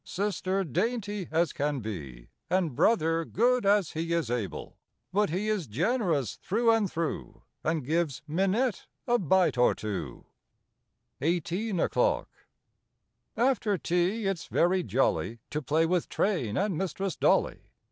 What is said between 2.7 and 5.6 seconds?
Brother good as he is able. But he